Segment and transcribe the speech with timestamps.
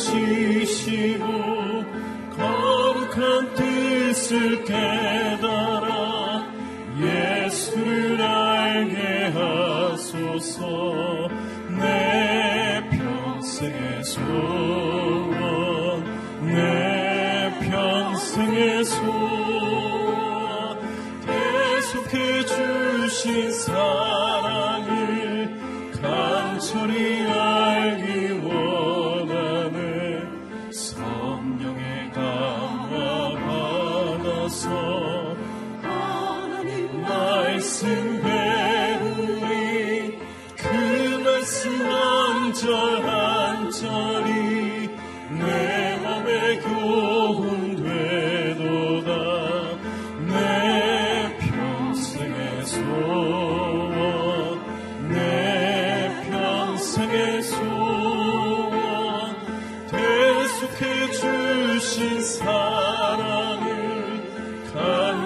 [0.00, 1.26] 가르치시고
[2.34, 6.46] 거룩한 뜻을 깨달아
[6.98, 11.28] 예수를 알게 하소서.
[11.68, 16.04] 내 평생의 소원
[16.46, 20.78] 내 평생의 소원.
[21.26, 24.09] 계속해 주신 사랑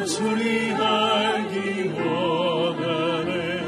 [0.04, 3.64] 간절히 알기 원하네.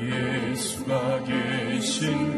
[0.00, 2.35] 예수가 계신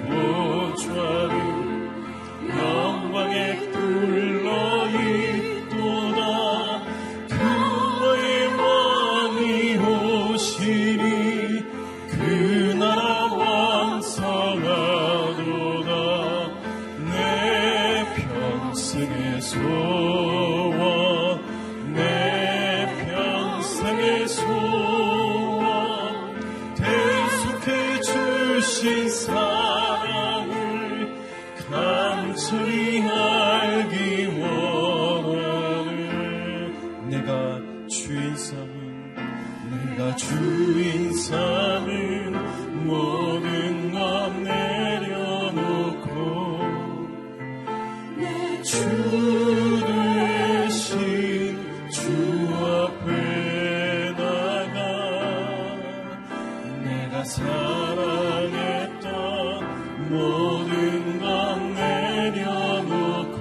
[60.09, 63.39] 모든 것 내려놓고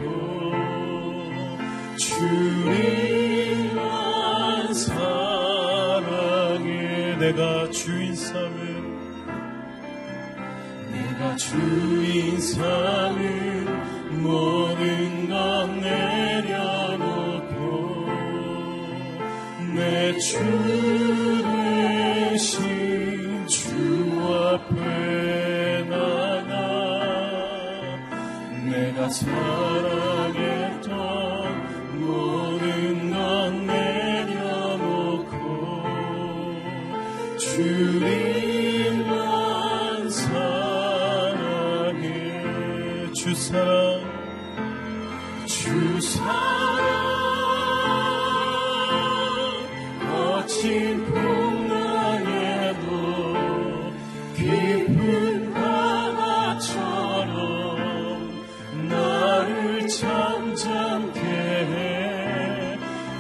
[1.97, 3.73] 주님만
[4.73, 6.07] 사랑해.
[7.17, 8.97] 내가 주인 삼은
[10.91, 13.56] 내가 주인 삼은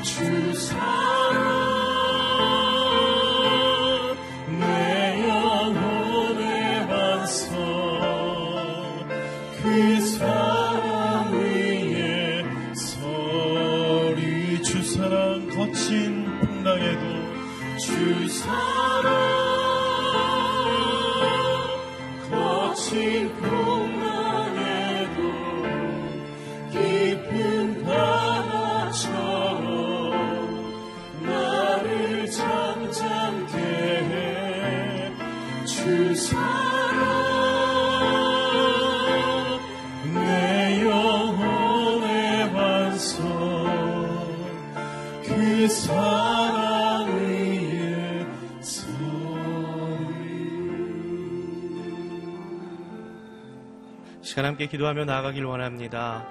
[0.03, 1.06] 주 사
[54.57, 56.25] 함께 기도하며 나아가길 원합니다.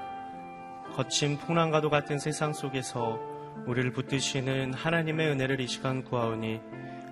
[0.97, 3.21] 거친 풍랑과도 같은 세상 속에서
[3.67, 6.61] 우리를 붙드시는 하나님의 은혜를 이 시간 구하오니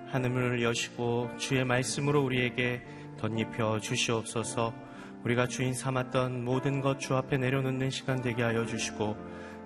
[0.07, 2.81] 하늘을 여시고 주의 말씀으로 우리에게
[3.17, 4.73] 덧입혀 주시옵소서
[5.23, 9.15] 우리가 주인 삼았던 모든 것 주 앞에 내려놓는 시간 되게 하여 주시고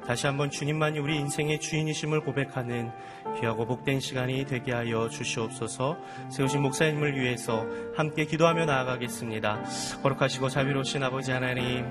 [0.05, 2.91] 다시 한번 주님만이 우리 인생의 주인이심을 고백하는
[3.39, 5.97] 귀하고 복된 시간이 되게 하여 주시옵소서
[6.29, 7.65] 세우신 목사님을 위해서
[7.95, 9.63] 함께 기도하며 나아가겠습니다.
[10.01, 11.85] 거룩하시고 자비로우신 아버지 하나님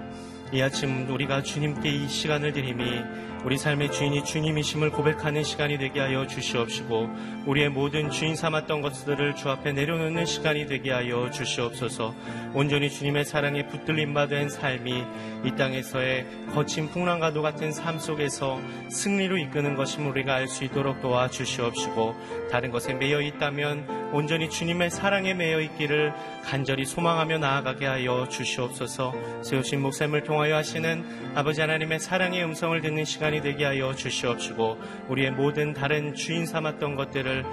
[0.53, 3.03] 이 아침 우리가 주님께 이 시간을 드림이
[3.45, 7.09] 우리 삶의 주인이 주님이심을 고백하는 시간이 되게 하여 주시옵시고
[7.47, 12.15] 우리의 모든 주인 삼았던 것들을 주 앞에 내려놓는 시간이 되게 하여 주시옵소서.
[12.53, 15.05] 온전히 주님의 사랑에 붙들림 받은 삶이
[15.45, 18.61] 이 땅에서의 거친 풍랑과도 같은 삶 속에서
[18.91, 22.15] 승리로 이끄는 것임을 우리가 알 수 있도록 도와 주시옵시고
[22.51, 26.13] 다른 것에 매여 있다면 온전히 주님의 사랑에 매여 있기를
[26.43, 29.13] 간절히 소망하며 나아가게 하여 주시옵소서.
[29.43, 31.05] 세우신 목숨을 통하 여 하시는
[31.35, 37.45] 아버지 하나님의 사랑의 음성을 듣는 시간이 되게 하여 주시옵시고 우리의 모든 다른 주인 삼았던 것들을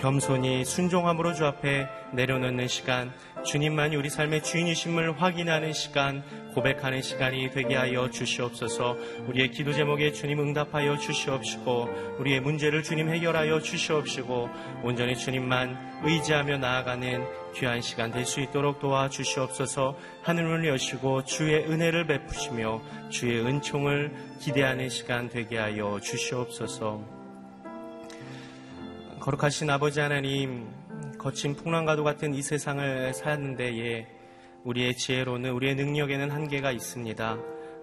[0.00, 3.12] 겸손히 순종함으로 주 앞에 내려놓는 시간,
[3.44, 6.22] 주님만이 우리 삶의 주인이심을 확인하는 시간,
[6.54, 8.96] 고백하는 시간이 되게 하여 주시옵소서.
[9.28, 14.48] 우리의 기도 제목에 주님 응답하여 주시옵시고, 우리의 문제를 주님 해결하여 주시옵시고,
[14.82, 17.24] 온전히 주님만 의지하며 나아가는
[17.54, 19.96] 귀한 시간 될 수 있도록 도와 주시옵소서.
[20.22, 27.15] 하늘을 여시고 주의 은혜를 베푸시며 주의 은총을 기대하는 시간 되게 하여 주시옵소서.
[29.26, 30.68] 거룩하신 아버지 하나님,
[31.18, 34.06] 거친 풍랑과도 같은 이 세상을 살았는데, 예,
[34.62, 37.36] 우리의 지혜로는, 우리의 능력에는 한계가 있습니다.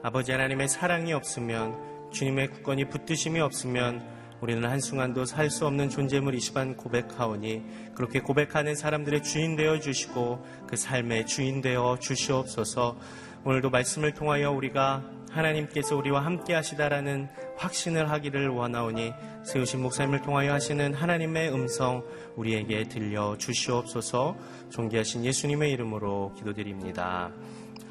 [0.04, 4.01] 아버지 하나님의 사랑이 없으면, 주님의 굳건히 붙드심이 없으면,
[4.40, 10.45] 우리는 한순간도 살 수 없는 존재물 이 시간 고백하오니, 그렇게 고백하는 사람들의 주인 되어 주시고,
[10.66, 12.98] 그 삶의 주인 되어 주시옵소서,
[13.44, 17.27] 오늘도 말씀을 통하여 우리가 하나님께서 우리와 함께 하시다라는
[17.57, 19.13] 확신을 하기를 원하오니
[19.44, 22.03] 세우신 목사님을 통하여 하시는 하나님의 음성
[22.35, 24.38] 우리에게 들려 주시옵소서
[24.69, 27.31] 존귀하신 예수님의 이름으로 기도드립니다.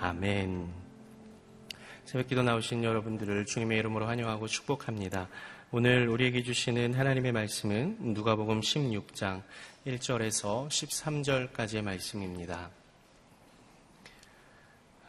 [0.00, 0.68] 아멘.
[2.04, 5.28] 새벽 기도 나오신 여러분들을 주님의 이름으로 환영하고 축복합니다.
[5.70, 9.42] 오늘 우리에게 주시는 하나님의 말씀은 누가복음 16장
[9.86, 12.70] 1절에서 13절까지의 말씀입니다.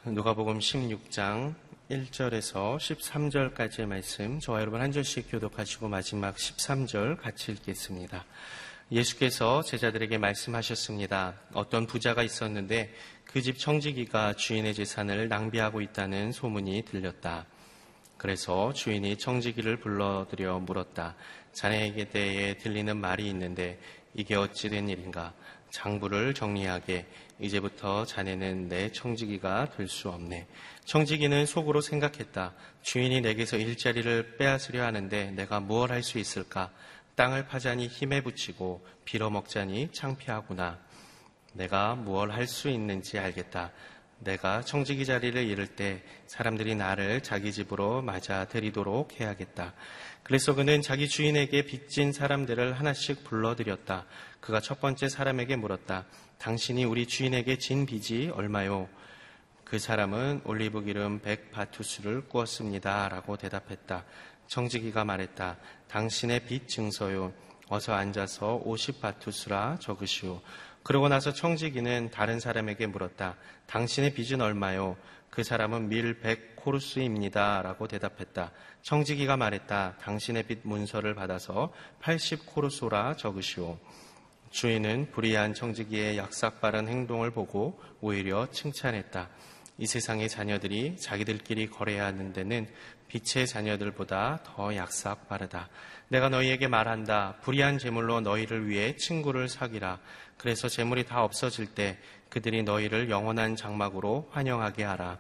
[0.05, 1.55] 누가복음 16장
[1.91, 8.23] 1절에서 13절까지의 말씀, 저와 여러분 한 절씩 교독하시고 마지막 13절 같이 읽겠습니다.
[8.91, 11.33] 예수께서 제자들에게 말씀하셨습니다.
[11.53, 12.93] 어떤 부자가 있었는데
[13.25, 17.47] 그 집 청지기가 주인의 재산을 낭비하고 있다는 소문이 들렸다.
[18.17, 21.15] 그래서 주인이 청지기를 불러들여 물었다.
[21.51, 23.77] 자네에게 대해 들리는 말이 있는데
[24.13, 25.33] 이게 어찌 된 일인가?
[25.71, 27.07] 장부를 정리하게
[27.39, 30.47] 이제부터 자네는 내 청지기가 될 수 없네.
[30.85, 32.53] 청지기는 속으로 생각했다.
[32.81, 36.71] 주인이 내게서 일자리를 빼앗으려 하는데 내가 무엇 할 수 있을까?
[37.15, 40.79] 땅을 파자니 힘에 붙이고 빌어먹자니 창피하구나.
[41.53, 43.71] 내가 무엇 할 수 있는지 알겠다.
[44.19, 49.73] 내가 청지기 자리를 잃을 때 사람들이 나를 자기 집으로 맞아 들이도록 해야겠다.
[50.23, 54.05] 그래서 그는 자기 주인에게 빚진 사람들을 하나씩 불러들였다.
[54.39, 56.05] 그가 첫 번째 사람에게 물었다.
[56.39, 58.87] 당신이 우리 주인에게 진 빚이 얼마요?
[59.73, 63.09] 그 사람은 올리브 기름 100바투스를 꾸었습니다.
[63.09, 64.05] 라고 대답했다.
[64.45, 65.57] 청지기가 말했다.
[65.87, 67.33] 당신의 빚 증서요.
[67.69, 70.41] 어서 앉아서 50바투스라 적으시오.
[70.83, 73.35] 그러고 나서 청지기는 다른 사람에게 물었다.
[73.65, 74.95] 당신의 빚은 얼마요?
[75.31, 77.63] 그 사람은 밀 100코르스입니다.
[77.63, 78.51] 라고 대답했다.
[78.83, 79.95] 청지기가 말했다.
[80.01, 83.79] 당신의 빚 문서를 받아서 80코르소라 적으시오.
[84.51, 89.29] 주인은 불의한 청지기의 약삭 빠른 행동을 보고 오히려 칭찬했다.
[89.77, 92.67] 이 세상의 자녀들이 자기들끼리 거래하는 데는
[93.07, 95.69] 빛의 자녀들보다 더 약삭 빠르다.
[96.09, 97.37] 내가 너희에게 말한다.
[97.41, 99.99] 불의한 재물로 너희를 위해 친구를 사귀라.
[100.37, 101.97] 그래서 재물이 다 없어질 때
[102.29, 105.17] 그들이 너희를 영원한 장막으로 환영하게 하라.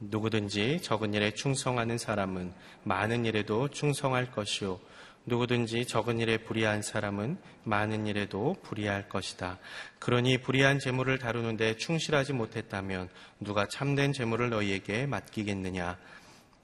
[0.00, 4.80] 누구든지 적은 일에 충성하는 사람은 많은 일에도 충성할 것이요.
[5.26, 9.58] 누구든지 적은 일에 불의한 사람은 많은 일에도 불의할 것이다.
[9.98, 13.08] 그러니 불의한 재물을 다루는데 충실하지 못했다면
[13.40, 15.98] 누가 참된 재물을 너희에게 맡기겠느냐?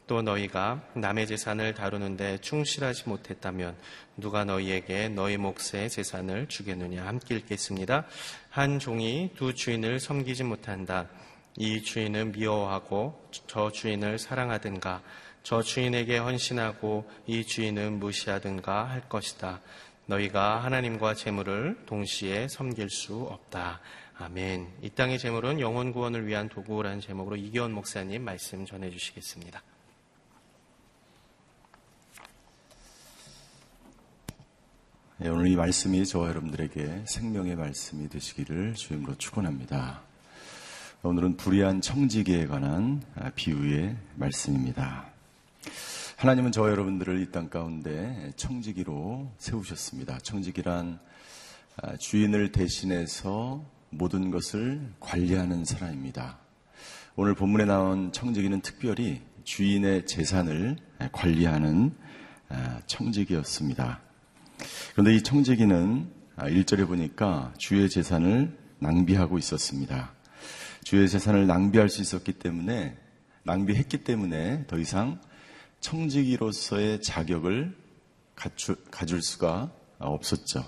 [0.07, 3.77] 또 너희가 남의 재산을 다루는데 충실하지 못했다면
[4.17, 7.07] 누가 너희에게 너희 몫의 재산을 주겠느냐?
[7.07, 8.07] 함께 읽겠습니다.
[8.51, 11.09] 한 종이 두 주인을 섬기지 못한다.
[11.57, 15.03] 이 주인은 미워하고 저 주인을 사랑하든가
[15.43, 19.61] 저 주인에게 헌신하고 이 주인은 무시하든가 할 것이다.
[20.07, 23.81] 너희가 하나님과 재물을 동시에 섬길 수 없다.
[24.19, 24.69] 아멘.
[24.83, 29.63] 이 땅의 재물은 영혼 구원을 위한 도구라는 제목으로 이기원 목사님 말씀 전해 주시겠습니다.
[35.19, 40.03] 네, 오늘 이 말씀이 저와 여러분들에게 생명의 말씀이 되시기를 주임으로 축원합니다.
[41.03, 43.03] 오늘은 불의한 청지기에 관한
[43.35, 45.10] 비유의 말씀입니다.
[46.17, 50.19] 하나님은 저 여러분들을 이 땅 가운데 청지기로 세우셨습니다.
[50.19, 50.99] 청지기란
[51.83, 56.39] 아, 주인을 대신해서 모든 것을 관리하는 사람입니다.
[57.17, 60.77] 오늘 본문에 나온 청지기는 특별히 주인의 재산을
[61.13, 61.95] 관리하는
[62.49, 64.01] 아, 청지기였습니다.
[64.93, 70.13] 그런데 이 청지기는 1절에 아, 보니까 주의 재산을 낭비하고 있었습니다.
[70.85, 72.97] 주의 재산을 낭비할 수 있었기 때문에
[73.45, 75.21] 낭비했기 때문에 더 이상
[75.81, 77.77] 청지기로서의 자격을
[78.35, 80.65] 갖추, 가질 수가 없었죠.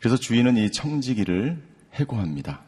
[0.00, 1.62] 그래서 주인은 이 청지기를
[1.94, 2.62] 해고합니다.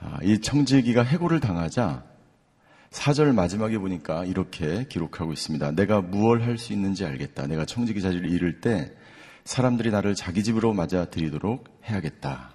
[0.00, 2.04] 아, 이 청지기가 해고를 당하자
[2.90, 5.72] 사절 마지막에 보니까 이렇게 기록하고 있습니다.
[5.72, 7.46] 내가 무얼 할 수 있는지 알겠다.
[7.46, 8.92] 내가 청지기 자리를 잃을 때
[9.44, 12.54] 사람들이 나를 자기 집으로 맞아들이도록 해야겠다.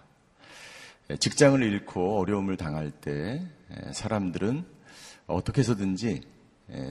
[1.12, 4.66] 예, 직장을 잃고 어려움을 당할 때 예, 사람들은
[5.28, 6.22] 어떻게 해서든지 예,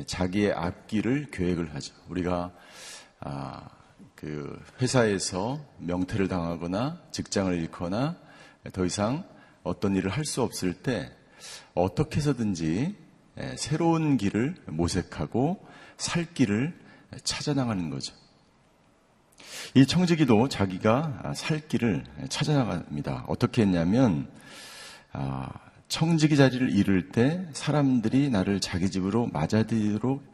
[0.06, 1.94] 자기의 앞길을 계획을 하죠.
[2.08, 2.52] 우리가
[3.20, 3.68] 아,
[4.14, 8.16] 그 회사에서 명퇴를 당하거나 직장을 잃거나
[8.72, 9.24] 더 이상
[9.62, 11.10] 어떤 일을 할 수 없을 때
[11.74, 12.94] 어떻게 해서든지
[13.56, 16.78] 새로운 길을 모색하고 살 길을
[17.24, 18.14] 찾아나가는 거죠.
[19.74, 23.24] 이 청지기도 자기가 살 길을 찾아나갑니다.
[23.26, 24.28] 어떻게 했냐면
[25.12, 25.48] 아,
[25.92, 30.24] 청지기 자리를 잃을 때 사람들이 나를 자기 집으로 맞아들이도록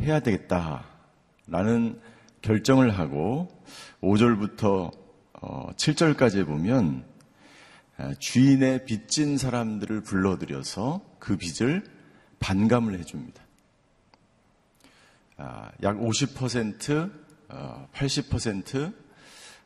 [0.00, 2.00] 해야 되겠다라는
[2.40, 3.48] 결정을 하고
[4.00, 4.90] 5절부터
[5.76, 7.04] 7절까지 어, 보면
[7.96, 11.84] 아, 주인의 빚진 사람들을 불러들여서 그 빚을
[12.40, 13.40] 반감을 해줍니다.
[15.36, 17.12] 아, 약 50%,
[17.92, 18.92] 80% 어,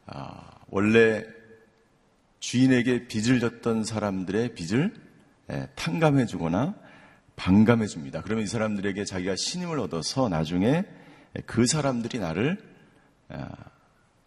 [0.08, 1.24] 아, 원래
[2.40, 5.05] 주인에게 빚을 졌던 사람들의 빚을 예,
[5.74, 6.74] 탕감해주거나
[7.36, 8.22] 반감해줍니다.
[8.22, 10.84] 그러면 이 사람들에게 자기가 신임을 얻어서 나중에
[11.44, 12.58] 그 사람들이 나를
[13.28, 13.48] 아,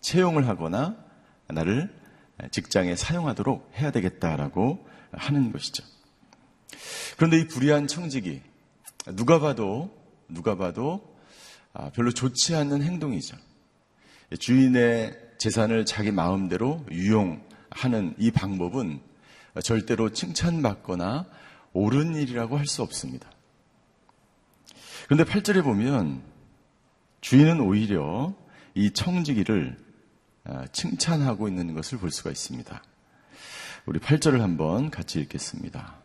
[0.02, 0.98] 채용을 하거나
[1.48, 1.94] 나를
[2.52, 5.84] 직장에 사용하도록 해야 되겠다라고 하는 것이죠.
[7.18, 8.42] 그런데 이 불의한 청직이
[9.16, 9.98] 누가 봐도
[10.28, 11.18] 누가 봐도
[11.74, 13.36] 아, 별로 좋지 않는 행동이죠.
[14.38, 19.02] 주인의 재산을 자기 마음대로 유용하는 이 방법은
[19.62, 21.26] 절대로 칭찬받거나
[21.74, 23.30] 옳은 일이라고 할 수 없습니다.
[25.06, 26.22] 그런데 8절에 보면
[27.22, 28.36] 주인은 오히려
[28.76, 29.78] 이 청지기를
[30.46, 32.84] 아, 칭찬하고 있는 것을 볼 수가 있습니다.
[33.86, 35.96] 우리 8절을 한번 같이 읽겠습니다.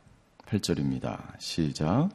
[0.46, 1.18] 8절입니다.
[1.38, 2.10] 시작.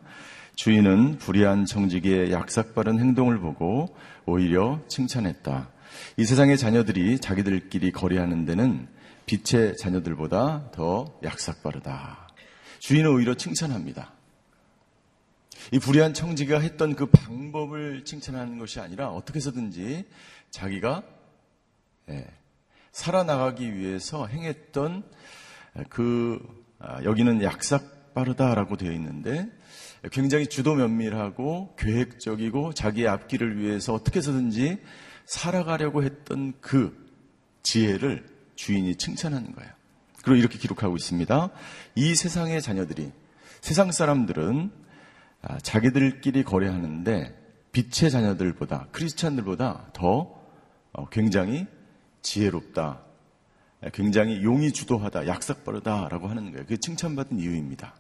[0.56, 5.70] 주인은 불의한 청지기의 약삭바른 행동을 보고 오히려 칭찬했다.
[6.18, 8.88] 이 세상의 자녀들이 자기들끼리 거래하는 데는
[9.30, 12.30] 빛의 자녀들보다 더 약삭빠르다.
[12.80, 14.12] 주인은 오히려 칭찬합니다.
[15.72, 20.06] 이 불의한 청지기가 했던 그 방법을 칭찬하는 것이 아니라 어떻게 해서든지
[20.50, 21.04] 자기가
[22.10, 22.26] 예,
[22.92, 25.04] 살아나가기 위해서 행했던
[25.90, 26.40] 그
[26.80, 29.48] 아, 여기는 약삭 빠르다라고 되어 있는데
[30.12, 34.80] 굉장히 주도 면밀하고 계획적이고 자기의 앞길을 위해서 어떻게 해서든지
[35.26, 36.98] 살아가려고 했던 그
[37.62, 39.72] 지혜를 주인이 칭찬하는 거예요.
[40.22, 41.50] 그리고 이렇게 기록하고 있습니다.
[41.96, 43.10] 이 세상의 자녀들이
[43.62, 44.70] 세상 사람들은
[45.42, 47.38] 아, 자기들끼리 거래하는데
[47.72, 50.44] 빛의 자녀들보다 크리스찬들보다 더
[50.92, 51.68] 어, 굉장히
[52.22, 53.02] 지혜롭다.
[53.94, 56.66] 굉장히 용이 주도하다, 약삭빠르다라고 하는 거예요.
[56.66, 57.96] 그게 칭찬받은 이유입니다.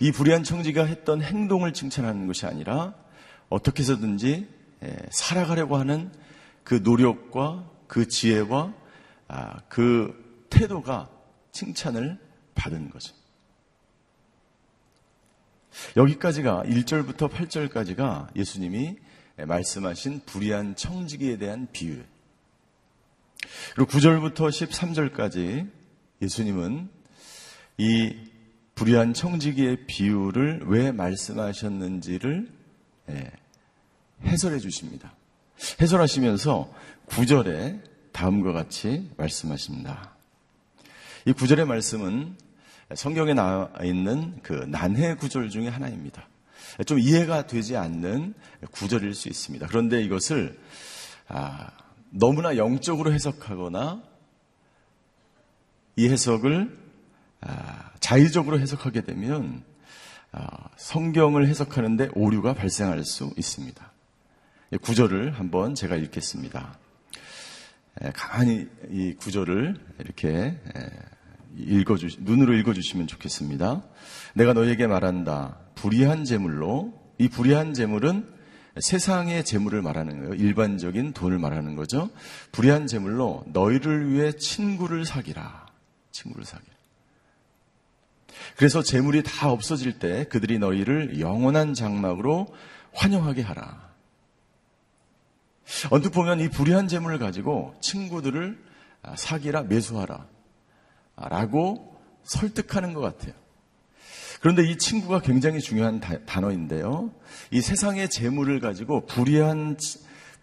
[0.00, 2.94] 이 불의한 청지가 했던 행동을 칭찬하는 것이 아니라
[3.50, 4.48] 어떻게 해서든지
[4.82, 6.10] 예, 살아가려고 하는
[6.66, 8.74] 그 노력과 그 지혜와
[9.28, 11.08] 아, 그 태도가
[11.52, 12.18] 칭찬을
[12.56, 13.14] 받은 거죠.
[15.96, 18.96] 여기까지가 1절부터 8절까지가 예수님이
[19.36, 22.02] 말씀하신 불의한 청지기에 대한 비유.
[23.76, 25.70] 그리고 9절부터 13절까지
[26.20, 26.88] 예수님은
[27.78, 28.16] 이
[28.74, 32.50] 불의한 청지기의 비유를 왜 말씀하셨는지를
[33.10, 33.30] 예,
[34.24, 35.15] 해설해 주십니다.
[35.80, 36.72] 해설하시면서
[37.08, 37.80] 9절에
[38.12, 40.16] 다음과 같이 말씀하십니다.
[41.26, 42.36] 이 9절의 말씀은
[42.94, 46.28] 성경에 나와 있는 그 난해 구절 중에 하나입니다.
[46.86, 48.34] 좀 이해가 되지 않는
[48.70, 49.66] 구절일 수 있습니다.
[49.66, 50.58] 그런데 이것을
[51.28, 51.70] 아,
[52.10, 54.02] 너무나 영적으로 해석하거나
[55.96, 56.78] 이 해석을
[57.40, 59.64] 아, 자의적으로 해석하게 되면
[60.32, 63.92] 아, 성경을 해석하는데 오류가 발생할 수 있습니다.
[64.82, 66.78] 구절을 한번 제가 읽겠습니다.
[68.14, 70.58] 가만히 이 구절을 이렇게
[71.56, 73.82] 읽어주 눈으로 읽어주시면 좋겠습니다.
[74.34, 75.58] 내가 너에게 말한다.
[75.76, 78.34] 불의한 재물로 이 불의한 재물은
[78.78, 80.34] 세상의 재물을 말하는 거예요.
[80.34, 82.10] 일반적인 돈을 말하는 거죠.
[82.52, 85.66] 불의한 재물로 너희를 위해 친구를 사기라.
[86.12, 86.74] 친구를 사기라.
[88.56, 92.54] 그래서 재물이 다 없어질 때 그들이 너희를 영원한 장막으로
[92.92, 93.85] 환영하게 하라.
[95.90, 98.58] 언뜻 보면 이 불의한 재물을 가지고 친구들을
[99.16, 100.26] 사기라 매수하라.
[101.16, 103.32] 라고 설득하는 것 같아요.
[104.40, 107.10] 그런데 이 친구가 굉장히 중요한 단어인데요.
[107.50, 109.76] 이 세상의 재물을 가지고 불의한,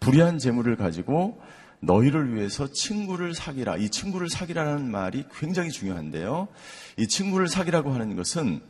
[0.00, 1.40] 불의한 재물을 가지고
[1.80, 3.76] 너희를 위해서 친구를 사기라.
[3.76, 6.48] 이 친구를 사기라는 말이 굉장히 중요한데요.
[6.96, 8.60] 이 친구를 사기라고 하는 것은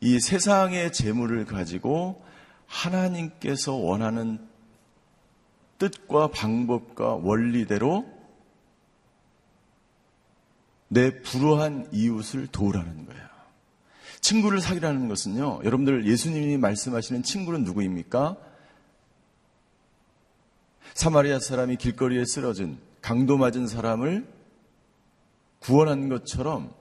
[0.00, 2.22] 이 세상의 재물을 가지고
[2.66, 4.38] 하나님께서 원하는
[5.78, 8.06] 뜻과 방법과 원리대로
[10.88, 13.26] 내 불우한 이웃을 도우라는 거예요.
[14.20, 18.36] 친구를 사귀라는 것은요, 여러분들 예수님이 말씀하시는 친구는 누구입니까?
[20.94, 24.26] 사마리아 사람이 길거리에 쓰러진 강도 맞은 사람을
[25.58, 26.72] 구원한 것처럼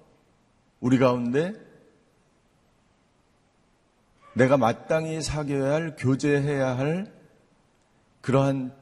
[0.80, 1.54] 우리 가운데
[4.34, 7.14] 내가 마땅히 사귀어야 할, 교제해야 할
[8.22, 8.74] 그러한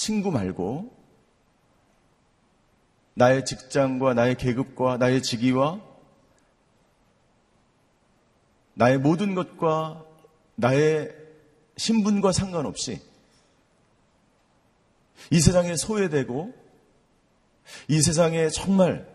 [0.00, 0.90] 친구 말고
[3.12, 5.78] 나의 직장과 나의 계급과 나의 직위와
[8.72, 10.06] 나의 모든 것과
[10.54, 11.14] 나의
[11.76, 13.02] 신분과 상관없이
[15.30, 16.54] 이 세상에 소외되고
[17.88, 19.06] 이 세상에 정말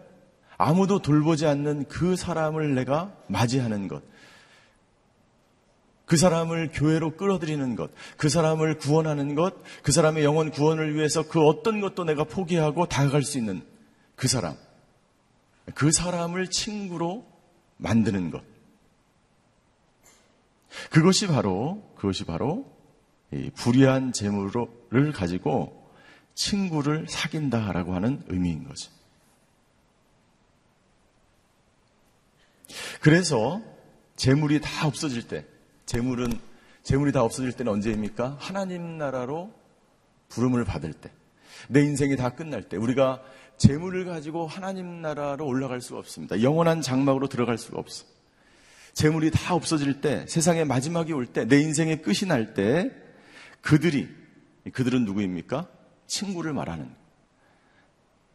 [0.56, 4.04] 아무도 돌보지 않는 그 사람을 내가 맞이하는 것.
[6.06, 11.42] 그 사람을 교회로 끌어들이는 것, 그 사람을 구원하는 것, 그 사람의 영혼 구원을 위해서 그
[11.42, 13.66] 어떤 것도 내가 포기하고 다가갈 수 있는
[14.16, 14.56] 그 사람.
[15.74, 17.26] 그 사람을 친구로
[17.78, 18.44] 만드는 것.
[20.92, 22.72] 그것이 바로, 그것이 바로,
[23.56, 25.90] 불의한 재물을 가지고
[26.36, 28.92] 친구를 사귄다라고 하는 의미인 거죠.
[33.02, 33.62] 그래서
[34.16, 35.46] 재물이 다 없어질 때,
[35.96, 36.38] 재물은
[36.84, 38.36] 재물이 다 없어질 때는 언제입니까?
[38.38, 39.54] 하나님 나라로
[40.28, 41.10] 부름을 받을 때.
[41.70, 43.24] 내 인생이 다 끝날 때 우리가
[43.56, 46.42] 재물을 가지고 하나님 나라로 올라갈 수가 없습니다.
[46.42, 48.04] 영원한 장막으로 들어갈 수가 없어.
[48.92, 52.92] 재물이 다 없어질 때, 세상의 마지막이 올 때, 내 인생의 끝이 날 때,
[53.62, 54.10] 그들이,
[54.74, 55.70] 그들은 누구입니까?
[56.08, 56.94] 친구를 말하는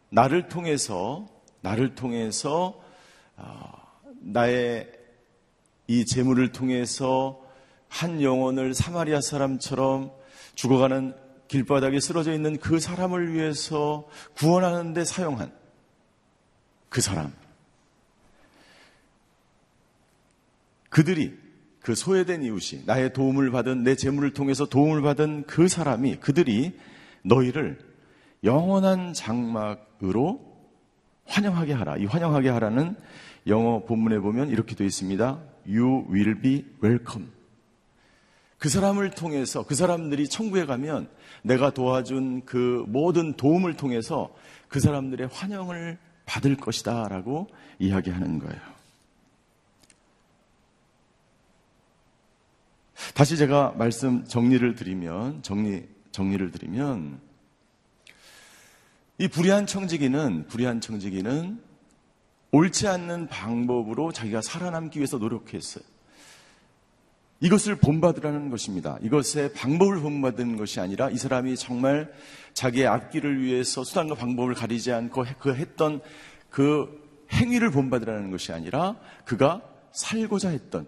[0.08, 1.28] 나를 통해서
[1.60, 2.82] 나를 통해서
[3.36, 3.70] 어,
[4.20, 4.90] 나의
[5.88, 7.39] 이 재물을 통해서
[7.90, 10.12] 한 영혼을 사마리아 사람처럼
[10.54, 11.14] 죽어가는
[11.48, 15.52] 길바닥에 쓰러져 있는 그 사람을 위해서 구원하는 데 사용한
[16.88, 17.32] 그 사람.
[20.88, 21.36] 그들이
[21.80, 26.78] 그 소외된 이웃이 나의 도움을 받은 내 재물을 통해서 도움을 받은 그 사람이 그들이
[27.22, 27.78] 너희를
[28.44, 30.48] 영원한 장막으로
[31.26, 31.96] 환영하게 하라.
[31.96, 32.96] 이 환영하게 하라는
[33.48, 35.40] 영어 본문에 보면 이렇게 되어 있습니다.
[35.66, 37.39] You will be welcome.
[38.60, 41.08] 그 사람을 통해서 그 사람들이 천국에 가면
[41.42, 44.32] 내가 도와준 그 모든 도움을 통해서
[44.68, 48.60] 그 사람들의 환영을 받을 것이다 라고 이야기하는 거예요.
[53.14, 57.18] 다시 제가 말씀 정리를 드리면 정리 정리를 드리면
[59.16, 61.62] 이 불의한 청지기는 불의한 청지기는
[62.52, 65.82] 옳지 않는 방법으로 자기가 살아남기 위해서 노력했어요.
[67.40, 68.98] 이것을 본받으라는 것입니다.
[69.00, 72.12] 이것의 방법을 본받는 것이 아니라 이 사람이 정말
[72.52, 76.00] 자기의 앞길을 위해서 수단과 방법을 가리지 않고 그 했던
[76.50, 77.00] 그
[77.32, 80.86] 행위를 본받으라는 것이 아니라 그가 살고자 했던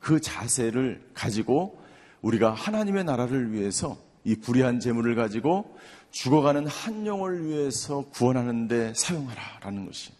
[0.00, 1.80] 그 자세를 가지고
[2.20, 5.76] 우리가 하나님의 나라를 위해서 이 불의한 재물을 가지고
[6.10, 10.12] 죽어가는 한 영을 위해서 구원하는데 사용하라라는 것이.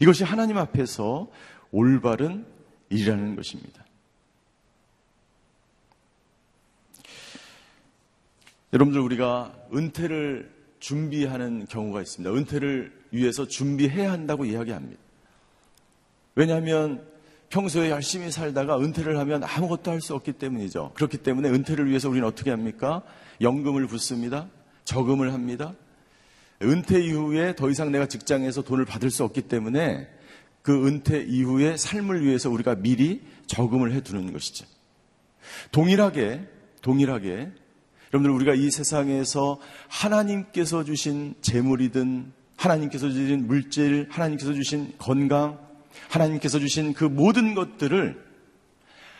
[0.00, 1.28] 이것이 하나님 앞에서
[1.70, 2.44] 올바른
[2.90, 3.84] 일이라는 것입니다.
[8.72, 12.34] 여러분들 우리가 은퇴를 준비하는 경우가 있습니다.
[12.34, 15.00] 은퇴를 위해서 준비해야 한다고 이야기합니다.
[16.34, 17.06] 왜냐하면
[17.48, 20.92] 평소에 열심히 살다가 은퇴를 하면 아무것도 할 수 없기 때문이죠.
[20.94, 23.02] 그렇기 때문에 은퇴를 위해서 우리는 어떻게 합니까?
[23.40, 24.48] 연금을 붓습니다.
[24.84, 25.74] 저금을 합니다.
[26.62, 30.08] 은퇴 이후에 더 이상 내가 직장에서 돈을 받을 수 없기 때문에
[30.62, 34.66] 그 은퇴 이후의 삶을 위해서 우리가 미리 저금을 해 두는 것이죠.
[35.72, 36.46] 동일하게,
[36.82, 37.50] 동일하게,
[38.12, 45.58] 여러분들 우리가 이 세상에서 하나님께서 주신 재물이든 하나님께서 주신 물질, 하나님께서 주신 건강,
[46.08, 48.26] 하나님께서 주신 그 모든 것들을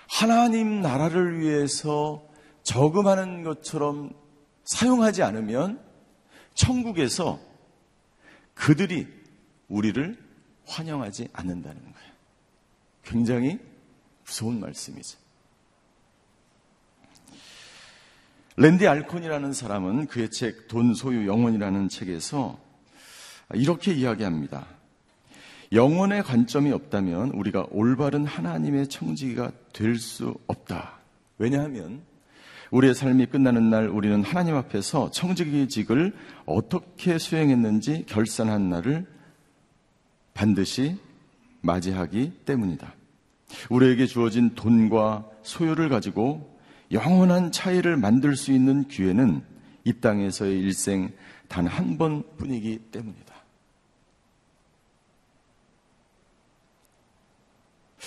[0.08, 2.26] 하나님 나라를 위해서
[2.62, 4.10] 저금하는 것처럼
[4.64, 5.80] 사용하지 않으면
[6.54, 7.38] 천국에서
[8.54, 9.06] 그들이
[9.68, 10.27] 우리를
[10.68, 12.12] 환영하지 않는다는 거예요.
[13.02, 13.58] 굉장히
[14.24, 15.18] 무서운 말씀이죠.
[18.56, 22.58] 랜디 알콘이라는 사람은 그의 책 돈 소유 영혼이라는 책에서
[23.54, 24.66] 이렇게 이야기합니다.
[25.72, 30.98] 영혼의 관점이 없다면 우리가 올바른 하나님의 청지기가 될 수 없다.
[31.38, 32.02] 왜냐하면
[32.70, 39.06] 우리의 삶이 끝나는 날 우리는 하나님 앞에서 청지기직을 어떻게 수행했는지 결산한 날을
[40.38, 40.96] 반드시
[41.62, 42.94] 맞이하기 때문이다.
[43.70, 46.56] 우리에게 주어진 돈과 소유를 가지고
[46.92, 49.42] 영원한 차이를 만들 수 있는 기회는
[49.82, 51.12] 이 땅에서의 일생
[51.48, 53.34] 단 한 번뿐이기 때문이다.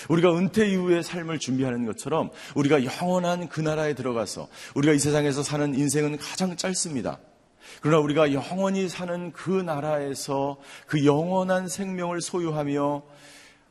[0.08, 5.74] 우리가 은퇴 이후의 삶을 준비하는 것처럼 우리가 영원한 그 나라에 들어가서 우리가 이 세상에서 사는
[5.74, 7.18] 인생은 가장 짧습니다.
[7.80, 13.02] 그러나 우리가 영원히 사는 그 나라에서 그 영원한 생명을 소유하며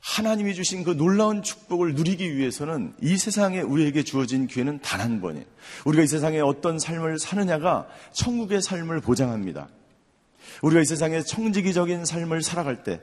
[0.01, 5.45] 하나님이 주신 그 놀라운 축복을 누리기 위해서는 이 세상에 우리에게 주어진 기회는 단 한 번이에요.
[5.85, 9.69] 우리가 이 세상에 어떤 삶을 사느냐가 천국의 삶을 보장합니다.
[10.63, 13.01] 우리가 이 세상에 청지기적인 삶을 살아갈 때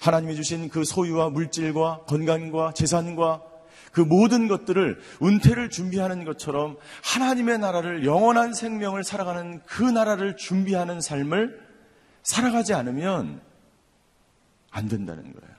[0.00, 3.42] 하나님이 주신 그 소유와 물질과 건강과 재산과
[3.94, 11.62] 그 모든 것들을 은퇴를 준비하는 것처럼 하나님의 나라를 영원한 생명을 살아가는 그 나라를 준비하는 삶을
[12.24, 13.40] 살아가지 않으면
[14.70, 15.54] 안 된다는 거예요.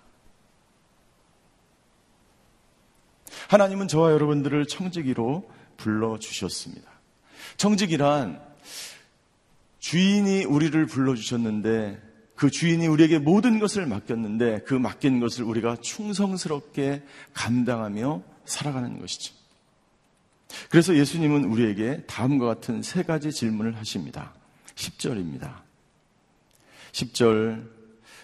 [3.47, 6.91] 하나님은 저와 여러분들을 청지기로 불러주셨습니다.
[7.55, 8.41] 청지기란
[9.79, 12.01] 주인이 우리를 불러주셨는데
[12.35, 19.33] 그 주인이 우리에게 모든 것을 맡겼는데 그 맡긴 것을 우리가 충성스럽게 감당하며 살아가는 것이죠.
[20.69, 24.33] 그래서 예수님은 우리에게 다음과 같은 세 가지 질문을 하십니다.
[24.75, 25.53] 10절입니다.
[26.91, 27.75] 10절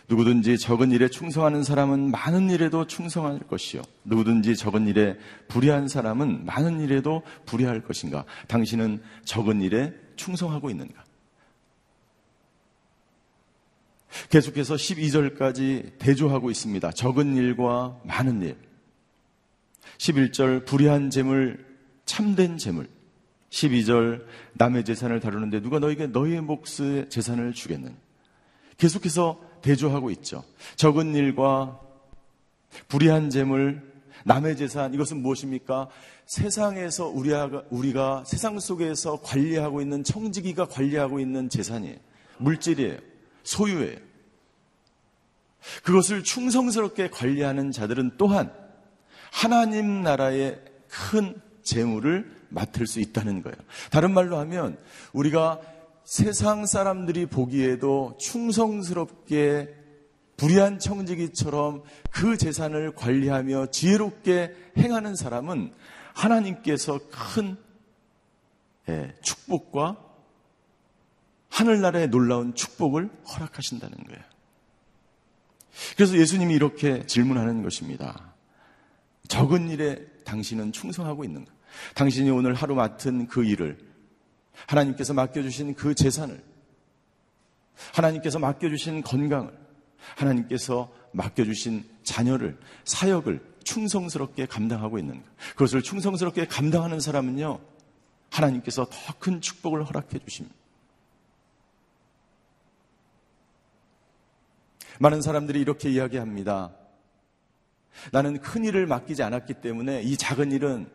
[0.08, 3.82] 누구든지 적은 일에 충성하는 사람은 많은 일에도 충성할 것이요.
[4.04, 8.26] 누구든지 적은 일에 불의한 사람은 많은 일에도 불의할 것인가?
[8.48, 11.02] 당신은 적은 일에 충성하고 있는가?
[14.30, 16.92] 계속해서 12절까지 대조하고 있습니다.
[16.92, 18.58] 적은 일과 많은 일.
[19.98, 21.66] 11절 불의한 재물,
[22.06, 22.90] 참된 재물.
[23.50, 27.96] 12절 남의 재산을 다루는데 누가 너에게 너의 몫의 재산을 주겠느냐.
[28.78, 30.44] 계속해서 대조하고 있죠.
[30.76, 31.80] 적은 일과
[32.88, 33.92] 불의한 재물,
[34.24, 35.90] 남의 재산, 이것은 무엇입니까?
[36.26, 41.98] 세상에서 우리가, 우리가 세상 속에서 관리하고 있는 청지기가 관리하고 있는 재산이에요.
[42.38, 43.11] 물질이에요.
[43.44, 43.98] 소유예요.
[45.84, 48.52] 그것을 충성스럽게 관리하는 자들은 또한
[49.32, 53.56] 하나님 나라의 큰 재물을 맡을 수 있다는 거예요.
[53.92, 54.78] 다른 말로 하면
[55.14, 55.62] 우리가
[56.04, 59.76] 세상 사람들이 보기에도 충성스럽게
[60.36, 65.72] 불의한 청지기처럼 그 재산을 관리하며 지혜롭게 행하는 사람은
[66.14, 67.58] 하나님께서 큰
[68.90, 70.11] 예, 축복과
[71.52, 74.22] 하늘나라의 놀라운 축복을 허락하신다는 거예요.
[75.96, 78.34] 그래서 예수님이 이렇게 질문하는 것입니다.
[79.28, 81.52] 적은 일에 당신은 충성하고 있는가?
[81.96, 83.78] 당신이 오늘 하루 맡은 그 일을
[84.68, 86.44] 하나님께서 맡겨주신 그 재산을
[87.94, 89.52] 하나님께서 맡겨주신 건강을
[90.16, 95.30] 하나님께서 맡겨주신 자녀를 사역을 충성스럽게 감당하고 있는가?
[95.52, 97.60] 그것을 충성스럽게 감당하는 사람은요
[98.30, 100.56] 하나님께서 더 큰 축복을 허락해 주십니다.
[105.00, 106.72] 많은 사람들이 이렇게 이야기합니다.
[108.12, 110.88] 나는 큰 일을 맡기지 않았기 때문에 이 작은 일은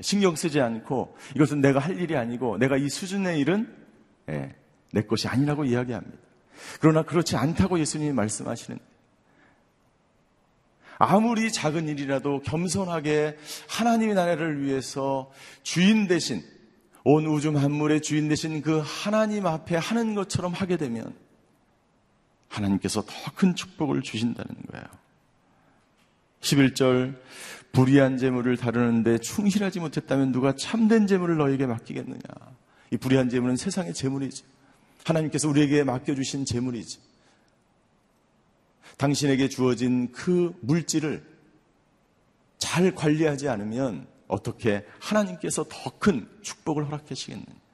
[0.00, 3.74] 신경 쓰지 않고 이것은 내가 할 일이 아니고 내가 이 수준의 일은
[4.28, 4.54] 예,
[4.92, 6.16] 내 것이 아니라고 이야기합니다.
[6.80, 8.78] 그러나 그렇지 않다고 예수님이 말씀하시는
[10.98, 13.36] 아무리 작은 일이라도 겸손하게
[13.68, 15.30] 하나님의 나라를 위해서
[15.62, 16.42] 주인 대신
[17.04, 21.14] 온 우주 만물의 주인 대신 그 하나님 앞에 하는 것처럼 하게 되면
[22.48, 24.84] 하나님께서 더 큰 축복을 주신다는 거예요.
[26.40, 27.18] 11절
[27.72, 32.20] 불의한 재물을 다루는데 충실하지 못했다면 누가 참된 재물을 너에게 맡기겠느냐.
[32.92, 34.44] 이 불의한 재물은 세상의 재물이지.
[35.04, 37.00] 하나님께서 우리에게 맡겨주신 재물이지.
[38.96, 41.22] 당신에게 주어진 그 물질을
[42.58, 47.65] 잘 관리하지 않으면 어떻게 하나님께서 더 큰 축복을 허락하시겠느냐.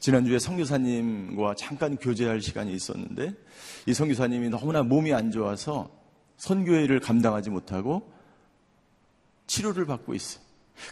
[0.00, 3.34] 지난주에 성교사님과 잠깐 교제할 시간이 있었는데
[3.86, 5.90] 이 성교사님이 너무나 몸이 안 좋아서
[6.36, 8.12] 선교회를 감당하지 못하고
[9.46, 10.44] 치료를 받고 있어요.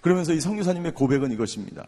[0.03, 1.87] 그러면서 이 성교사님의 고백은 이것입니다.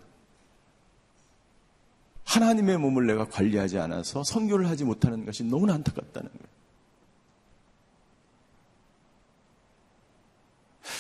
[2.25, 6.49] 하나님의 몸을 내가 관리하지 않아서 선교를 하지 못하는 것이 너무나 안타깝다는 거예요.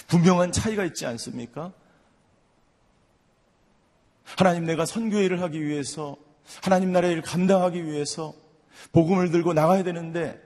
[0.09, 1.72] 분명한 차이가 있지 않습니까?
[4.37, 6.17] 하나님 내가 선교 일을 하기 위해서
[6.62, 8.35] 하나님 나라의 일을 감당하기 위해서
[8.93, 10.41] 복음을 들고 나가야 되는데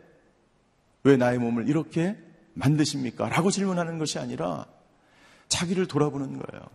[1.05, 2.17] 왜 나의 몸을 이렇게
[2.55, 3.29] 만드십니까?
[3.29, 4.67] 라고 질문하는 것이 아니라
[5.49, 6.67] 자기를 돌아보는 거예요.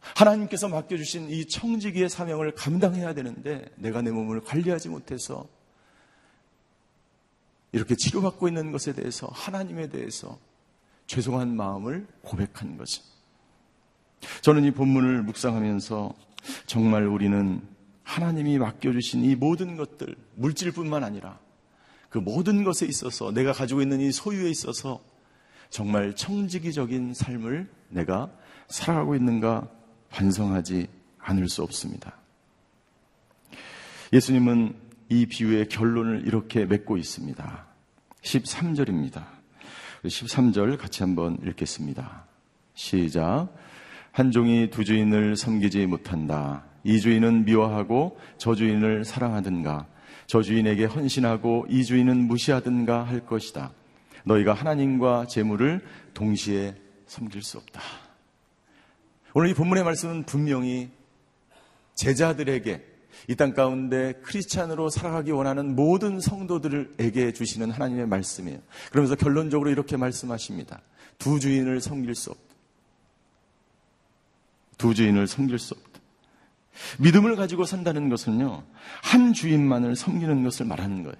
[0.00, 5.48] 하나님께서 맡겨주신 이 청지기의 사명을 감당해야 되는데 내가 내 몸을 관리하지 못해서
[7.72, 10.38] 이렇게 치료받고 있는 것에 대해서 하나님에 대해서
[11.06, 13.02] 죄송한 마음을 고백한 거죠.
[14.42, 16.14] 저는 이 본문을 묵상하면서
[16.66, 17.62] 정말 우리는
[18.02, 21.38] 하나님이 맡겨주신 이 모든 것들, 물질뿐만 아니라
[22.10, 25.00] 그 모든 것에 있어서 내가 가지고 있는 이 소유에 있어서
[25.70, 28.30] 정말 청지기적인 삶을 내가
[28.68, 29.68] 살아가고 있는가
[30.10, 30.86] 반성하지
[31.18, 32.16] 않을 수 없습니다.
[34.12, 34.76] 예수님은
[35.08, 37.66] 이 비유의 결론을 이렇게 맺고 있습니다.
[38.22, 39.24] 13절입니다.
[40.04, 42.26] 13절 같이 한번 읽겠습니다.
[42.74, 43.48] 시작.
[44.14, 46.62] 한 종이 두 주인을 섬기지 못한다.
[46.84, 49.88] 이 주인은 미워하고 저 주인을 사랑하든가,
[50.28, 53.72] 저 주인에게 헌신하고 이 주인은 무시하든가 할 것이다.
[54.22, 56.76] 너희가 하나님과 재물을 동시에
[57.08, 57.80] 섬길 수 없다.
[59.32, 60.90] 오늘 이 본문의 말씀은 분명히
[61.96, 62.84] 제자들에게
[63.30, 68.60] 이 땅 가운데 크리스찬으로 살아가기 원하는 모든 성도들에게 주시는 하나님의 말씀이에요.
[68.92, 70.82] 그러면서 결론적으로 이렇게 말씀하십니다.
[71.18, 72.53] 두 주인을 섬길 수 없다.
[74.78, 76.00] 두 주인을 섬길 수 없다.
[76.98, 78.64] 믿음을 가지고 산다는 것은요,
[79.02, 81.16] 한 주인만을 섬기는 것을 말하는 거예요.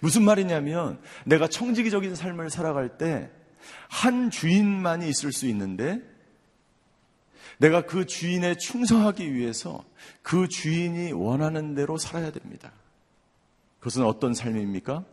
[0.00, 3.30] 무슨 말이냐면, 내가 청지기적인 삶을 살아갈 때,
[3.88, 6.00] 한 주인만이 있을 수 있는데,
[7.58, 9.84] 내가 그 주인에 충성하기 위해서
[10.22, 12.72] 그 주인이 원하는 대로 살아야 됩니다.
[13.78, 15.04] 그것은 어떤 삶입니까?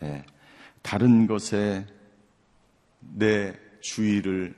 [0.00, 0.26] 네,
[0.82, 1.86] 다른 것에
[3.12, 4.54] 내 주의를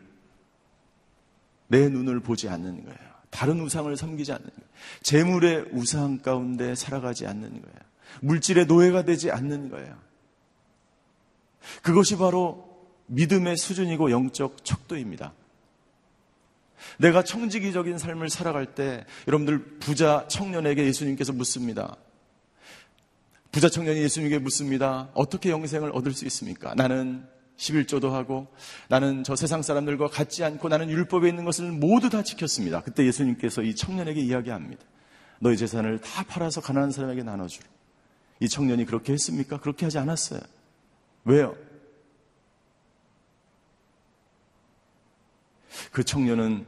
[1.68, 2.98] 내 눈을 보지 않는 거예요.
[3.30, 4.68] 다른 우상을 섬기지 않는 거예요.
[5.02, 7.76] 재물의 우상 가운데 살아가지 않는 거예요.
[8.20, 9.98] 물질의 노예가 되지 않는 거예요.
[11.82, 12.66] 그것이 바로
[13.06, 15.32] 믿음의 수준이고 영적 척도입니다.
[16.98, 21.96] 내가 청지기적인 삶을 살아갈 때 여러분들 부자 청년에게 예수님께서 묻습니다.
[23.50, 25.11] 부자 청년이 예수님에게 묻습니다.
[25.14, 26.74] 어떻게 영생을 얻을 수 있습니까?
[26.74, 27.26] 나는
[27.57, 28.47] 11조도 하고
[28.88, 32.83] 나는 저 세상 사람들과 같지 않고 나는 율법에 있는 것을 모두 다 지켰습니다.
[32.83, 34.83] 그때 예수님께서 이 청년에게 이야기합니다.
[35.38, 37.66] 너희 재산을 다 팔아서 가난한 사람에게 나눠주라.
[38.40, 39.59] 이 청년이 그렇게 했습니까?
[39.59, 40.40] 그렇게 하지 않았어요.
[41.25, 41.57] 왜요?
[45.92, 46.66] 그 청년은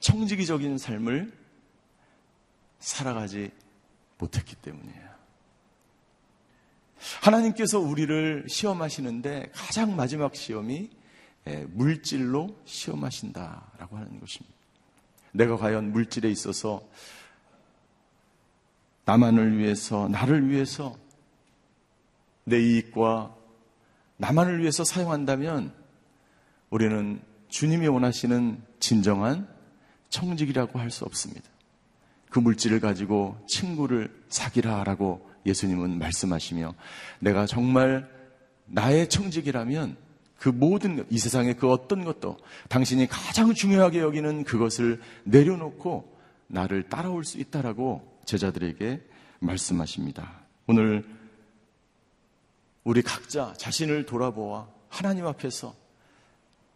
[0.00, 1.32] 청지기적인 삶을
[2.78, 3.50] 살아가지
[4.18, 5.17] 못했기 때문이에요.
[7.22, 10.90] 하나님께서 우리를 시험하시는데 가장 마지막 시험이
[11.46, 14.54] 예, 물질로 시험하신다라고 하는 것입니다.
[15.32, 16.82] 내가 과연 물질에 있어서
[19.04, 20.96] 나만을 위해서, 나를 위해서
[22.44, 23.34] 내 이익과
[24.18, 25.72] 나만을 위해서 사용한다면
[26.70, 29.48] 우리는 주님이 원하시는 진정한
[30.10, 31.48] 청직이라고 할 수 없습니다.
[32.30, 36.74] 그 물질을 가지고 친구를 사귀라 라고 예수님은 말씀하시며
[37.20, 38.08] 내가 정말
[38.66, 39.96] 나의 청직이라면
[40.38, 47.24] 그 모든 이 세상의 그 어떤 것도 당신이 가장 중요하게 여기는 그것을 내려놓고 나를 따라올
[47.24, 49.02] 수 있다라고 제자들에게
[49.40, 50.40] 말씀하십니다.
[50.66, 51.04] 오늘
[52.84, 55.74] 우리 각자 자신을 돌아보아 하나님 앞에서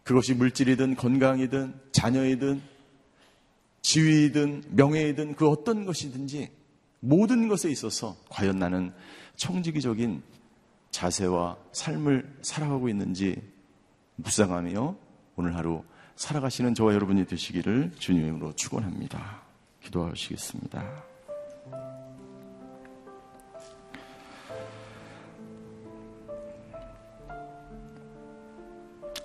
[0.02, 2.60] 그것이 물질이든 건강이든 자녀이든
[3.82, 6.50] 지위이든 명예이든 그 어떤 것이든지
[7.04, 8.92] 모든 것에 있어서 과연 나는
[9.34, 10.22] 청지기적인
[10.92, 13.42] 자세와 삶을 살아가고 있는지
[14.16, 14.94] 묵상하며
[15.34, 15.82] 오늘 하루
[16.14, 19.42] 살아가시는 저와 여러분이 되시기를 주님으로 축원합니다.
[19.82, 21.02] 기도하시겠습니다.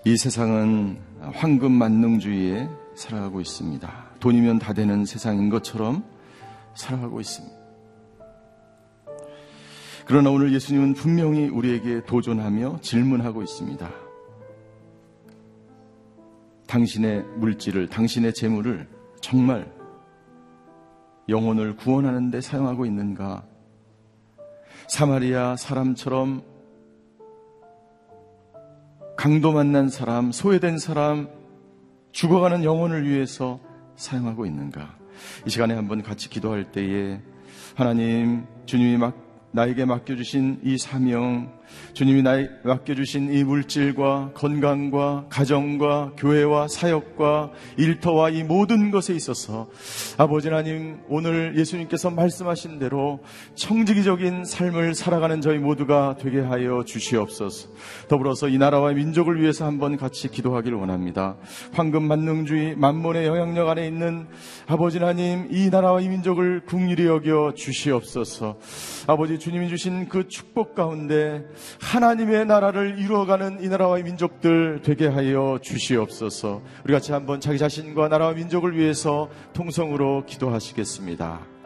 [0.03, 4.05] 이 세상은 황금 만능주의에 살아가고 있습니다.
[4.19, 6.03] 돈이면 다 되는 세상인 것처럼
[6.73, 7.56] 살아가고 있습니다.
[10.07, 13.91] 그러나 오늘 예수님은 분명히 우리에게 도전하며 질문하고 있습니다.
[16.65, 18.87] 당신의 물질을, 당신의 재물을
[19.19, 19.69] 정말
[21.27, 23.43] 영혼을 구원하는 데 사용하고 있는가?
[24.87, 26.41] 사마리아 사람처럼
[29.17, 31.27] 강도 만난 사람, 소외된 사람,
[32.13, 33.59] 죽어가는 영혼을 위해서
[33.97, 34.95] 사용하고 있는가?
[35.45, 37.19] 이 시간에 한번 같이 기도할 때에
[37.75, 41.51] 하나님, 주님이 막 나에게 맡겨주신 이 사명,
[41.93, 49.69] 주님이 나에 맡겨주신 이 물질과 건강과 가정과 교회와 사역과 일터와 이 모든 것에 있어서
[50.17, 53.19] 아버지 하나님 오늘 예수님께서 말씀하신 대로
[53.55, 57.69] 청지기적인 삶을 살아가는 저희 모두가 되게 하여 주시옵소서.
[58.07, 61.37] 더불어서 이 나라와 민족을 위해서 한번 같이 기도하기를 원합니다.
[61.73, 64.27] 황금 만능주의 만몬의 영향력 안에 있는
[64.67, 68.57] 아버지 하나님 이 나라와 이 민족을 국률이 여겨 주시옵소서.
[69.07, 71.45] 아버지 주님이 주신 그 축복 가운데
[71.81, 76.61] 하나님의 나라를 이루어가는 이 나라와 민족들 되게 하여 주시옵소서.
[76.83, 81.56] 우리 같이 한번 자기 자신과 나라와 민족을 위해서 통성으로 기도하시겠습니다.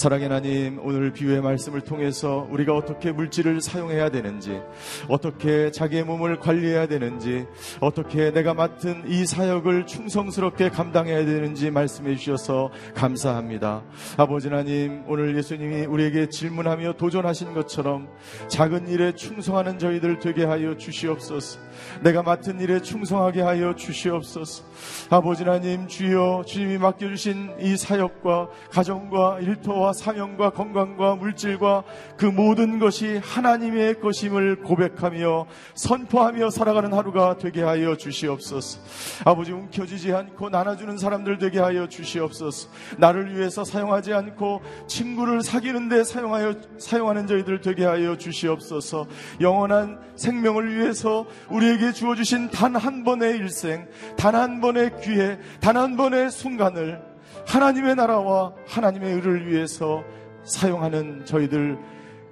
[0.00, 4.62] 사랑의 하나님, 오늘 비유의 말씀을 통해서 우리가 어떻게 물질을 사용해야 되는지,
[5.08, 7.46] 어떻게 자기의 몸을 관리해야 되는지,
[7.80, 13.82] 어떻게 내가 맡은 이 사역을 충성스럽게 감당해야 되는지 말씀해 주셔서 감사합니다.
[14.16, 18.08] 아버지 하나님, 오늘 예수님이 우리에게 질문하며 도전하신 것처럼
[18.48, 21.60] 작은 일에 충성하는 저희들 되게 하여 주시옵소서.
[22.02, 24.64] 내가 맡은 일에 충성하게 하여 주시옵소서.
[25.10, 31.84] 아버지 하나님, 주여 주님이 맡겨주신 이 사역과 가정과 일터와 사명과 건강과 물질과
[32.16, 38.80] 그 모든 것이 하나님의 것임을 고백하며 선포하며 살아가는 하루가 되게 하여 주시옵소서.
[39.24, 42.68] 아버지 움켜쥐지 않고 나눠주는 사람들 되게 하여 주시옵소서.
[42.98, 49.06] 나를 위해서 사용하지 않고 친구를 사귀는데 사용하여 사용하는 저희들 되게 하여 주시옵소서.
[49.40, 55.96] 영원한 생명을 위해서 우리에게 주어주신 단 한 번의 일생, 단 한 번의 기회, 단 한
[55.96, 57.09] 번의 순간을
[57.50, 60.04] 하나님의 나라와 하나님의 의를 위해서
[60.44, 61.76] 사용하는 저희들,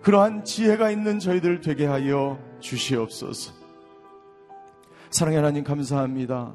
[0.01, 3.53] 그러한 지혜가 있는 저희들 되게 하여 주시옵소서.
[5.11, 6.55] 사랑의 하나님 감사합니다.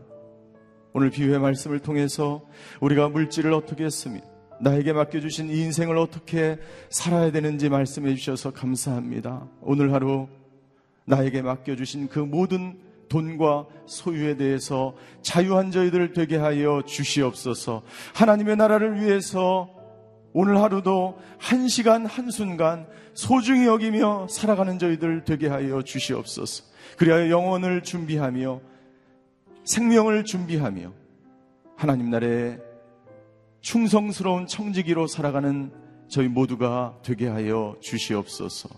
[0.93, 2.41] 오늘 비유의 말씀을 통해서
[2.79, 4.25] 우리가 물질을 어떻게 했습니까?
[4.61, 6.57] 나에게 맡겨주신 이 인생을 어떻게
[6.89, 9.45] 살아야 되는지 말씀해 주셔서 감사합니다.
[9.59, 10.29] 오늘 하루
[11.03, 17.83] 나에게 맡겨주신 그 모든 돈과 소유에 대해서 자유한 저희들 되게 하여 주시옵소서.
[18.13, 19.69] 하나님의 나라를 위해서
[20.33, 26.63] 오늘 하루도 한 시간 한 순간 소중히 여기며 살아가는 저희들 되게 하여 주시옵소서.
[26.97, 28.61] 그리하여 영혼을 준비하며
[29.63, 30.91] 생명을 준비하며
[31.75, 32.57] 하나님 나라에
[33.61, 35.71] 충성스러운 청지기로 살아가는
[36.07, 38.69] 저희 모두가 되게 하여 주시옵소서.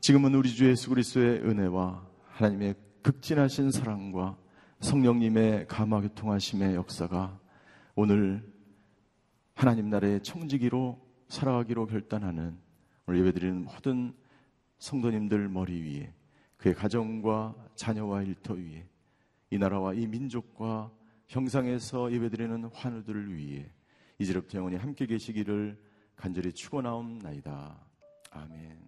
[0.00, 2.07] 지금은 우리 주 예수 그리스도의 은혜와
[2.38, 4.38] 하나님의 극진하신 사랑과
[4.78, 7.36] 성령님의 감화교 통하심의 역사가
[7.96, 8.48] 오늘
[9.56, 12.56] 하나님 나라의 청지기로 살아가기로 결단하는
[13.06, 14.14] 오늘 예배드리는 모든
[14.78, 16.14] 성도님들 머리 위에
[16.58, 18.86] 그의 가정과 자녀와 일터 위에
[19.50, 20.92] 이 나라와 이 민족과
[21.26, 23.68] 형상에서 예배드리는 환우들을 위해
[24.20, 25.76] 이제부터 영원히 함께 계시기를
[26.14, 27.76] 간절히 축원하옵나이다.
[28.30, 28.87] 아멘.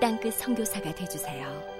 [0.00, 1.77] 땅끝 성교사가 되주세요